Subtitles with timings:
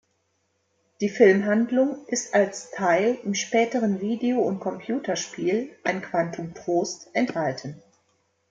[0.99, 7.83] Die Filmhandlung ist als Teil im späteren Video- und Computerspiel "Ein Quantum Trost" enthalten.